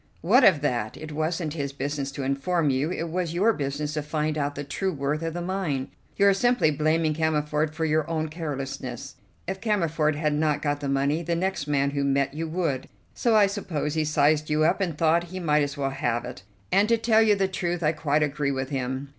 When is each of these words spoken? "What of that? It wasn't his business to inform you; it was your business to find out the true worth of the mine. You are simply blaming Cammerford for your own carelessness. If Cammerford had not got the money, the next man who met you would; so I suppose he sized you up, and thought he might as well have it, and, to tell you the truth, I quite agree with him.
"What 0.21 0.43
of 0.43 0.61
that? 0.61 0.97
It 0.97 1.11
wasn't 1.11 1.53
his 1.53 1.71
business 1.73 2.11
to 2.13 2.23
inform 2.23 2.71
you; 2.71 2.89
it 2.91 3.09
was 3.11 3.35
your 3.35 3.53
business 3.53 3.93
to 3.93 4.01
find 4.01 4.35
out 4.35 4.55
the 4.55 4.63
true 4.63 4.91
worth 4.91 5.21
of 5.21 5.35
the 5.35 5.43
mine. 5.43 5.89
You 6.17 6.25
are 6.25 6.33
simply 6.33 6.71
blaming 6.71 7.13
Cammerford 7.13 7.75
for 7.75 7.85
your 7.85 8.09
own 8.09 8.27
carelessness. 8.27 9.17
If 9.47 9.61
Cammerford 9.61 10.15
had 10.15 10.33
not 10.33 10.63
got 10.63 10.79
the 10.79 10.89
money, 10.89 11.21
the 11.21 11.35
next 11.35 11.67
man 11.67 11.91
who 11.91 12.03
met 12.03 12.33
you 12.33 12.47
would; 12.47 12.89
so 13.13 13.35
I 13.35 13.45
suppose 13.45 13.93
he 13.93 14.03
sized 14.03 14.49
you 14.49 14.65
up, 14.65 14.81
and 14.81 14.97
thought 14.97 15.25
he 15.25 15.39
might 15.39 15.61
as 15.61 15.77
well 15.77 15.91
have 15.91 16.25
it, 16.25 16.41
and, 16.71 16.89
to 16.89 16.97
tell 16.97 17.21
you 17.21 17.35
the 17.35 17.47
truth, 17.47 17.83
I 17.83 17.91
quite 17.91 18.23
agree 18.23 18.49
with 18.49 18.69
him. 18.71 19.09